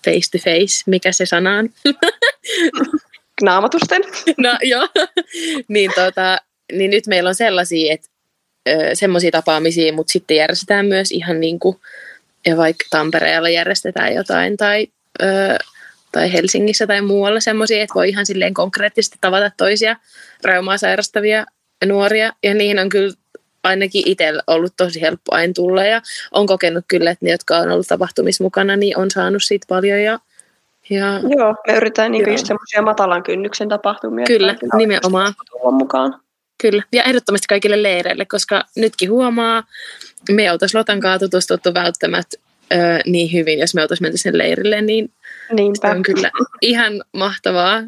face 0.05 0.31
to 0.31 0.37
face, 0.37 0.83
mikä 0.85 1.11
se 1.11 1.25
sana 1.25 1.57
on. 1.57 1.69
Naamatusten. 3.41 4.01
no 4.37 4.57
joo. 4.61 4.87
niin, 5.67 5.91
tota, 5.95 6.37
niin 6.71 6.91
nyt 6.91 7.07
meillä 7.07 7.27
on 7.27 7.35
sellaisia, 7.35 7.93
että 7.93 8.09
semmoisia 8.93 9.31
tapaamisia, 9.31 9.93
mutta 9.93 10.11
sitten 10.11 10.37
järjestetään 10.37 10.85
myös 10.85 11.11
ihan 11.11 11.39
niin 11.39 11.59
kuin, 11.59 11.77
ja 12.45 12.57
vaikka 12.57 12.85
Tampereella 12.89 13.49
järjestetään 13.49 14.13
jotain 14.13 14.57
tai, 14.57 14.87
ö, 15.21 15.25
tai 16.11 16.33
Helsingissä 16.33 16.87
tai 16.87 17.01
muualla 17.01 17.39
semmoisia, 17.39 17.83
että 17.83 17.93
voi 17.93 18.09
ihan 18.09 18.25
silleen 18.25 18.53
konkreettisesti 18.53 19.17
tavata 19.21 19.51
toisia 19.57 19.95
reumaa 20.43 20.77
sairastavia 20.77 21.45
nuoria. 21.85 22.33
Ja 22.43 22.53
niihin 22.53 22.79
on 22.79 22.89
kyllä 22.89 23.13
ainakin 23.63 24.03
itsellä 24.05 24.43
ollut 24.47 24.73
tosi 24.77 25.01
helppo 25.01 25.35
aina 25.35 25.53
tulla 25.53 25.83
ja 25.83 26.01
on 26.31 26.47
kokenut 26.47 26.85
kyllä, 26.87 27.11
että 27.11 27.25
ne, 27.25 27.31
jotka 27.31 27.57
on 27.57 27.71
ollut 27.71 27.87
tapahtumissa 27.87 28.43
mukana, 28.43 28.75
niin 28.75 28.97
on 28.97 29.11
saanut 29.11 29.43
siitä 29.43 29.65
paljon 29.69 30.01
ja, 30.03 30.19
ja 30.89 31.05
Joo, 31.37 31.55
me 31.67 31.73
yritetään 31.77 32.11
niin 32.11 32.21
Joo. 32.25 32.31
just 32.31 32.45
semmoisia 32.45 32.81
matalan 32.81 33.23
kynnyksen 33.23 33.69
tapahtumia. 33.69 34.25
Kyllä, 34.25 34.55
nimenomaan. 34.77 35.27
oikeasti 35.27 35.45
tulla 35.51 35.71
mukaan. 35.71 36.19
Kyllä, 36.61 36.83
ja 36.93 37.03
ehdottomasti 37.03 37.45
kaikille 37.49 37.83
leireille, 37.83 38.25
koska 38.25 38.63
nytkin 38.75 39.11
huomaa, 39.11 39.63
me 40.31 40.41
ei 40.41 40.49
oltaisi 40.49 40.77
Lotan 40.77 40.99
kanssa 40.99 41.19
tutustuttu 41.25 41.73
välttämättä 41.73 42.37
ö, 42.73 42.75
niin 43.05 43.33
hyvin, 43.33 43.59
jos 43.59 43.75
me 43.75 43.81
oltaisiin 43.81 44.05
menty 44.05 44.17
sen 44.17 44.37
leirille, 44.37 44.81
niin 44.81 45.13
se 45.47 45.53
Niinpä. 45.53 45.91
on 45.91 46.03
kyllä 46.03 46.31
ihan 46.61 47.03
mahtavaa 47.13 47.83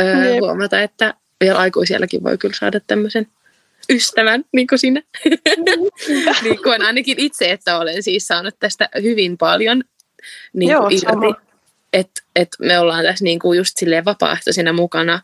ö, 0.00 0.04
Jep. 0.04 0.40
huomata, 0.40 0.80
että 0.80 1.14
vielä 1.40 1.58
aikuisielläkin 1.58 2.24
voi 2.24 2.38
kyllä 2.38 2.54
saada 2.58 2.80
tämmöisen 2.86 3.26
ystävän, 3.90 4.44
niin 4.52 4.66
kuin 4.66 4.78
sinä. 4.78 5.02
niin 6.42 6.62
kuin 6.62 6.82
ainakin 6.82 7.18
itse, 7.18 7.50
että 7.50 7.78
olen 7.78 8.02
siis 8.02 8.26
saanut 8.26 8.54
tästä 8.60 8.88
hyvin 9.02 9.38
paljon 9.38 9.84
niin 10.52 10.70
Joo, 10.70 10.88
irti. 10.90 11.46
Että 11.92 12.22
et 12.36 12.48
me 12.58 12.78
ollaan 12.78 13.04
tässä 13.04 13.24
niin 13.24 13.38
kuin 13.38 13.58
just 13.58 13.76
silleen 13.76 14.04
vapaaehtoisina 14.04 14.72
mukana. 14.72 15.20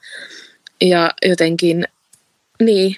Ja 0.81 1.11
jotenkin, 1.27 1.89
niin, 2.61 2.97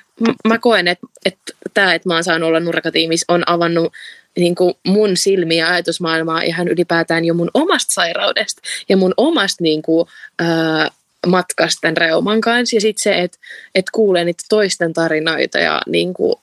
mä 0.49 0.59
koen, 0.59 0.89
että 0.89 1.07
et 1.25 1.39
tämä, 1.75 1.95
että 1.95 2.09
mä 2.09 2.15
oon 2.15 2.25
saanut 2.25 2.49
olla 2.49 2.61
nurkatiimissä, 2.61 3.25
on 3.29 3.43
avannut 3.47 3.93
niin 4.37 4.55
kuin 4.55 4.75
mun 4.87 5.17
silmiä 5.17 5.65
ja 5.65 5.73
ajatusmaailmaa 5.73 6.43
ihan 6.43 6.69
ylipäätään 6.69 7.25
jo 7.25 7.35
mun 7.35 7.51
omasta 7.55 7.95
sairaudesta 7.95 8.63
ja 8.89 8.97
mun 8.97 9.15
omasta 9.17 9.63
niin 9.63 9.83
kuin, 9.83 10.09
ää, 10.39 10.91
matkasta 11.27 11.81
tämän 11.81 11.97
reuman 11.97 12.41
kanssa. 12.41 12.77
Ja 12.77 12.81
sitten 12.81 13.03
se, 13.03 13.23
että 13.23 13.39
et 13.75 13.85
kuulee 13.93 14.25
niitä 14.25 14.45
toisten 14.49 14.93
tarinoita 14.93 15.59
ja 15.59 15.83
niin 15.87 16.15
kuin, 16.15 16.35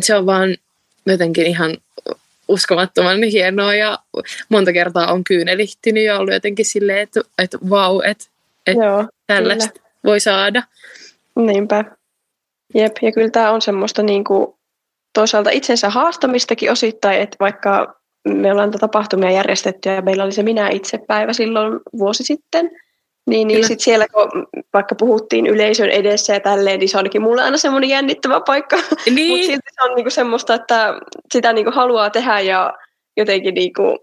se 0.00 0.14
on 0.14 0.26
vaan 0.26 0.56
jotenkin 1.06 1.46
ihan 1.46 1.76
uskomattoman 2.48 3.22
hienoa 3.22 3.74
ja 3.74 3.98
monta 4.48 4.72
kertaa 4.72 5.12
on 5.12 5.24
kyynelihtynyt 5.24 6.04
ja 6.04 6.18
ollut 6.18 6.34
jotenkin 6.34 6.64
silleen, 6.64 6.98
että, 6.98 7.20
että 7.38 7.58
vau, 7.70 8.00
että, 8.00 8.24
että 8.66 8.84
Joo, 8.84 9.04
tällaista 9.26 9.80
voi 10.04 10.20
saada. 10.20 10.62
niinpä. 11.36 11.84
Jep, 12.74 12.96
ja 13.02 13.12
kyllä 13.12 13.30
tämä 13.30 13.50
on 13.50 13.62
semmoista 13.62 14.02
niinku, 14.02 14.58
toisaalta 15.12 15.50
itsensä 15.50 15.90
haastamistakin 15.90 16.72
osittain, 16.72 17.20
että 17.20 17.36
vaikka 17.40 17.96
me 18.28 18.52
ollaan 18.52 18.70
tätä 18.70 18.80
tapahtumia 18.80 19.30
järjestetty 19.30 19.88
ja 19.88 20.02
meillä 20.02 20.24
oli 20.24 20.32
se 20.32 20.42
minä 20.42 20.68
itse 20.68 20.98
päivä 20.98 21.32
silloin 21.32 21.80
vuosi 21.98 22.24
sitten, 22.24 22.70
niin, 23.26 23.48
niin 23.48 23.66
sitten 23.66 23.84
siellä 23.84 24.06
kun 24.08 24.46
vaikka 24.72 24.94
puhuttiin 24.94 25.46
yleisön 25.46 25.90
edessä 25.90 26.32
ja 26.32 26.40
tälleen, 26.40 26.80
niin 26.80 26.88
se 26.88 26.98
olikin 26.98 27.22
mulle 27.22 27.42
aina 27.42 27.56
semmoinen 27.56 27.90
jännittävä 27.90 28.40
paikka. 28.46 28.76
Mutta 28.76 29.10
Niin, 29.10 29.46
silti 29.46 29.68
se 29.74 29.88
on 29.88 29.96
niinku 29.96 30.10
semmoista, 30.10 30.54
että 30.54 30.94
sitä 31.32 31.52
niinku 31.52 31.70
haluaa 31.70 32.10
tehdä 32.10 32.40
ja 32.40 32.74
jotenkin, 33.16 33.54
niinku, 33.54 33.98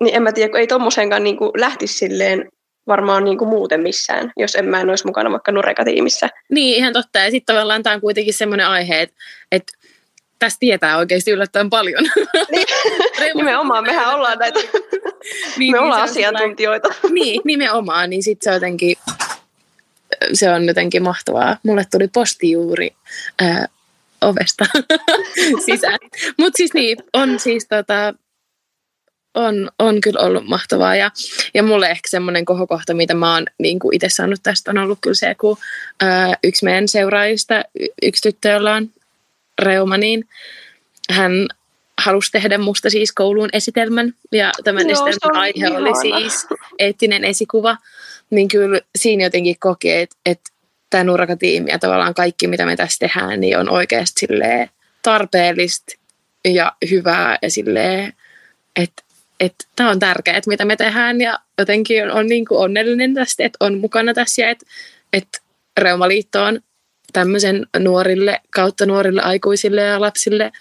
niin 0.00 0.14
en 0.14 0.22
mä 0.22 0.32
tiedä, 0.32 0.50
kun 0.50 0.60
ei 0.60 0.66
tommosenkaan 0.66 1.24
niinku 1.24 1.52
lähtisi 1.56 1.98
silleen 1.98 2.48
varmaan 2.86 3.24
niinku 3.24 3.46
muuten 3.46 3.80
missään, 3.80 4.32
jos 4.36 4.54
en 4.54 4.64
mä 4.64 4.80
en 4.80 4.90
olisi 4.90 5.06
mukana 5.06 5.30
vaikka 5.30 5.52
Nureka-tiimissä. 5.52 6.28
niin, 6.50 6.76
ihan 6.76 6.92
totta. 6.92 7.18
Ja 7.18 7.30
sitten 7.30 7.54
tavallaan 7.54 7.82
tämä 7.82 7.94
on 7.94 8.00
kuitenkin 8.00 8.34
semmoinen 8.34 8.66
aihe, 8.66 9.00
että, 9.00 9.16
että 9.52 9.72
tästä 10.38 10.60
tietää 10.60 10.98
oikeasti 10.98 11.30
yllättävän 11.30 11.70
paljon. 11.70 12.04
Niin, 12.50 12.66
nimenomaan, 13.34 13.84
mehän 13.84 14.14
ollaan 14.14 14.38
näitä, 14.38 14.60
niin, 15.58 15.72
me 15.72 15.80
ollaan 15.80 16.08
se 16.08 16.10
on 16.10 16.14
sellainen- 16.14 16.36
asiantuntijoita. 16.36 16.88
Niin, 17.10 17.40
nimenomaan, 17.44 18.10
niin 18.10 18.22
sitten 18.22 18.50
se 18.50 18.54
jotenkin, 18.54 18.96
se 20.32 20.50
on 20.50 20.64
jotenkin 20.66 21.02
mahtavaa. 21.02 21.56
Mulle 21.62 21.84
tuli 21.90 22.08
posti 22.08 22.50
juuri 22.50 22.90
ää, 23.42 23.66
ovesta 24.20 24.64
sisään. 25.66 25.98
Mutta 26.38 26.56
siis 26.56 26.74
niin, 26.74 26.96
on 27.12 27.38
siis 27.38 27.66
tota, 27.68 28.14
on, 29.34 29.70
on 29.78 30.00
kyllä 30.00 30.20
ollut 30.20 30.46
mahtavaa. 30.46 30.96
Ja, 30.96 31.10
ja 31.54 31.62
mulle 31.62 31.86
ehkä 31.90 32.08
semmoinen 32.08 32.44
kohokohta, 32.44 32.94
mitä 32.94 33.14
mä 33.14 33.34
oon 33.34 33.46
niin 33.58 33.78
itse 33.92 34.08
saanut 34.08 34.40
tästä, 34.42 34.70
on 34.70 34.78
ollut 34.78 34.98
kyllä 35.00 35.14
se, 35.14 35.34
kun 35.34 35.56
ää, 36.00 36.34
yksi 36.44 36.64
meidän 36.64 36.88
seuraajista, 36.88 37.64
y- 37.80 37.86
yksi 38.02 38.22
tyttö, 38.22 38.48
jolla 38.48 38.74
on 38.74 38.90
reuma, 39.62 39.96
niin 39.96 40.28
hän 41.10 41.32
halusi 42.04 42.30
tehdä 42.30 42.58
musta 42.58 42.90
siis 42.90 43.12
kouluun 43.12 43.48
esitelmän. 43.52 44.14
Ja 44.32 44.52
tämän 44.64 44.82
se 44.82 44.90
esitelmän 44.90 45.36
aihe 45.36 45.68
oli 45.68 45.90
ihana. 45.90 46.20
siis 46.20 46.46
eettinen 46.78 47.24
esikuva. 47.24 47.76
Niin 48.30 48.48
kyllä 48.48 48.80
siinä 48.98 49.24
jotenkin 49.24 49.56
koki, 49.60 49.92
että, 49.92 50.16
että 50.26 50.50
tämä 50.90 51.04
Nuraka-tiimi 51.04 51.70
ja 51.70 51.78
tavallaan 51.78 52.14
kaikki, 52.14 52.46
mitä 52.46 52.66
me 52.66 52.76
tässä 52.76 52.98
tehdään, 52.98 53.40
niin 53.40 53.58
on 53.58 53.70
oikeasti 53.70 54.26
tarpeellista 55.02 55.94
ja 56.44 56.72
hyvää 56.90 57.38
ja 57.42 57.50
silleen, 57.50 58.12
että 58.76 59.04
että 59.40 59.64
tämä 59.76 59.90
on 59.90 59.98
tärkeää, 59.98 60.36
että 60.36 60.50
mitä 60.50 60.64
me 60.64 60.76
tehdään 60.76 61.20
ja 61.20 61.38
jotenkin 61.58 62.04
on, 62.04 62.10
on 62.10 62.26
niin 62.26 62.44
kuin 62.44 62.60
onnellinen 62.60 63.14
tästä, 63.14 63.44
että 63.44 63.56
on 63.60 63.78
mukana 63.78 64.14
tässä 64.14 64.42
ja 64.42 64.50
että, 64.50 64.66
että 65.12 65.38
Reumaliitto 65.78 66.44
on 66.44 66.60
tämmöisen 67.14 67.66
nuorille 67.78 68.40
kautta 68.50 68.86
nuorille 68.86 69.22
aikuisille 69.22 69.82
ja 69.82 70.00
lapsille 70.00 70.52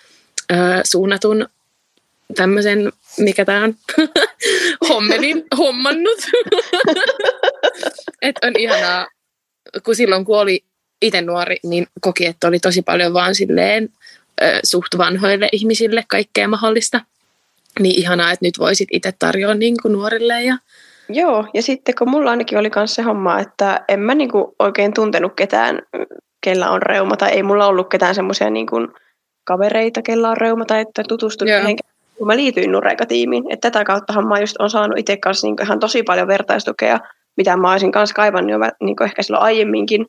ö, 0.51 0.55
suunnatun 0.83 1.47
tämmöisen, 2.35 2.91
mikä 3.17 3.45
tämä 3.45 3.63
on, 3.63 3.75
hommelin 4.89 5.43
hommannut. 5.57 6.19
Et 8.21 8.35
on 8.43 8.53
ihanaa, 8.57 9.07
kun 9.85 9.95
silloin 9.95 10.25
kun 10.25 10.39
oli 10.39 10.63
itse 11.01 11.21
nuori, 11.21 11.55
niin 11.63 11.87
koki, 12.01 12.25
että 12.25 12.47
oli 12.47 12.59
tosi 12.59 12.81
paljon 12.81 13.13
vaan 13.13 13.35
silleen 13.35 13.89
ö, 14.41 14.59
suht 14.63 14.97
vanhoille 14.97 15.49
ihmisille 15.51 16.03
kaikkea 16.07 16.47
mahdollista. 16.47 17.01
Niin 17.79 17.99
ihanaa, 17.99 18.31
että 18.31 18.45
nyt 18.45 18.59
voisit 18.59 18.89
itse 18.91 19.13
tarjoa 19.19 19.53
niin 19.53 19.75
kuin 19.81 19.91
nuorille. 19.91 20.43
Ja... 20.43 20.57
Joo, 21.09 21.47
ja 21.53 21.61
sitten 21.61 21.95
kun 21.95 22.09
mulla 22.09 22.31
ainakin 22.31 22.57
oli 22.57 22.71
myös 22.75 22.95
se 22.95 23.01
homma, 23.01 23.39
että 23.39 23.85
en 23.87 23.99
mä 23.99 24.15
niinku 24.15 24.55
oikein 24.59 24.93
tuntenut 24.93 25.33
ketään, 25.35 25.81
kellä 26.43 26.69
on 26.69 26.81
reuma, 26.81 27.17
tai 27.17 27.31
ei 27.31 27.43
mulla 27.43 27.67
ollut 27.67 27.89
ketään 27.89 28.15
semmoisia 28.15 28.49
niinku 28.49 28.77
kavereita, 29.43 30.01
kella 30.01 30.29
on 30.29 30.37
reuma, 30.37 30.65
tai 30.65 30.81
että 30.81 31.03
tutustun 31.07 31.47
Joo. 31.47 31.59
yeah. 31.59 31.75
kun 32.17 32.27
mä 32.27 32.35
liityin 32.35 32.71
Nureka-tiimiin. 32.71 33.43
Että 33.49 33.71
tätä 33.71 33.85
kauttahan 33.85 34.27
mä 34.27 34.39
just 34.39 34.55
on 34.59 34.69
saanut 34.69 34.99
itse 34.99 35.17
kanssa 35.17 35.47
niinku 35.47 35.63
ihan 35.63 35.79
tosi 35.79 36.03
paljon 36.03 36.27
vertaistukea, 36.27 36.99
mitä 37.37 37.57
mä 37.57 37.71
olisin 37.71 37.91
kanssa 37.91 38.15
kaivannut 38.15 38.51
jo 38.51 38.57
niinku 38.81 39.03
ehkä 39.03 39.23
silloin 39.23 39.43
aiemminkin. 39.43 40.05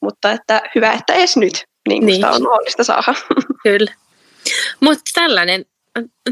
Mutta 0.00 0.32
että 0.32 0.62
hyvä, 0.74 0.92
että 0.92 1.12
edes 1.12 1.36
nyt 1.36 1.52
niin, 1.52 1.66
Niin. 1.88 2.06
niin. 2.06 2.14
sitä 2.14 2.30
on 2.30 2.42
mahdollista 2.42 2.84
saada. 2.84 3.14
Kyllä. 3.62 3.92
Mutta 4.80 5.10
tällainen, 5.14 5.64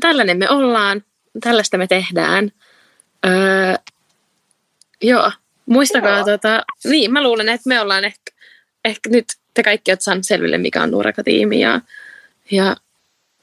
tällainen 0.00 0.38
me 0.38 0.50
ollaan, 0.50 1.02
tällaista 1.40 1.78
me 1.78 1.86
tehdään. 1.86 2.52
Öö, 3.26 3.74
joo, 5.02 5.32
muistakaa, 5.66 6.16
Joo. 6.16 6.24
tota, 6.24 6.62
niin 6.84 7.12
mä 7.12 7.22
luulen, 7.22 7.48
että 7.48 7.68
me 7.68 7.80
ollaan 7.80 8.04
ehkä, 8.04 8.32
ehkä 8.84 9.10
nyt 9.10 9.24
te 9.56 9.62
kaikki 9.62 9.90
olette 9.90 10.02
saaneet 10.04 10.26
selville, 10.26 10.58
mikä 10.58 10.82
on 10.82 10.90
Nuoraka-tiimi 10.90 11.60
ja, 11.60 11.80
ja 12.50 12.76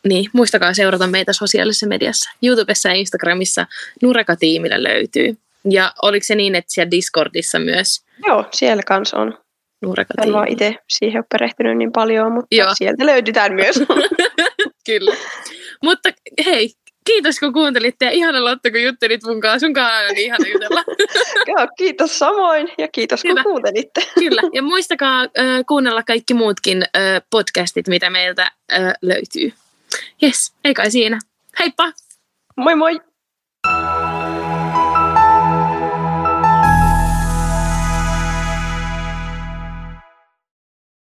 niin, 0.08 0.30
muistakaa 0.34 0.74
seurata 0.74 1.08
meitä 1.08 1.34
sosiaalisessa 1.34 1.88
mediassa. 1.88 2.30
YouTubessa 2.44 2.90
ja 2.90 2.96
Instagramissa 2.96 3.68
Nureka-tiimillä 4.02 4.84
löytyy. 4.84 5.38
Ja 5.70 5.94
oliko 6.02 6.24
se 6.24 6.36
niin, 6.36 6.56
että 6.56 6.74
siellä 6.74 6.92
Discordissa 6.92 7.60
myös 7.60 8.06
Joo, 8.28 8.46
siellä 8.52 8.84
kanssa 8.88 9.18
on. 9.18 9.28
En 9.28 9.38
Nureka-tiimi? 9.82 10.34
vaan 10.34 10.48
itse 10.48 10.76
siihen 10.90 11.20
ole 11.20 11.26
perehtynyt 11.32 11.78
niin 11.78 11.92
paljon, 11.92 12.32
mutta 12.32 12.56
Joo. 12.56 12.70
Sieltä 12.74 13.06
löydytään 13.06 13.54
myös. 13.54 13.76
Kyllä. 14.86 15.16
Mutta 15.84 16.10
hei, 16.46 16.70
kiitos 17.06 17.40
kun 17.40 17.54
kuuntelitte 17.54 18.06
ja 18.06 18.12
ihana 18.12 18.44
Lotta, 18.44 18.72
kun 18.72 18.84
juttelit 18.84 19.24
mun 19.24 19.42
kanssa. 19.42 19.60
Sun 19.68 19.74
kanssa 19.74 19.94
on 19.94 19.98
aina 19.98 20.14
niin 20.14 20.26
ihana 20.26 20.48
jutella. 20.54 20.84
Joo, 21.58 21.68
kiitos 21.78 22.20
samoin 22.20 22.70
ja 22.78 22.88
kiitos 22.88 23.24
Hyvä. 23.24 23.44
kun 23.44 23.52
kuuntelitte. 23.52 24.02
Kyllä. 24.20 24.42
Ja 24.54 24.62
muistakaa 24.62 25.22
äh, 25.22 25.30
kuunnella 25.68 26.04
kaikki 26.04 26.34
muutkin 26.34 26.84
äh, 26.84 27.22
podcastit, 27.30 27.88
mitä 27.88 28.10
meiltä 28.10 28.52
äh, 28.74 28.94
löytyy. 29.02 29.54
Yes, 30.24 30.54
ei 30.66 30.74
kai 30.74 30.92
siinä. 30.92 31.20
Heippa! 31.60 31.92
Moi 32.56 32.76
moi! 32.76 33.13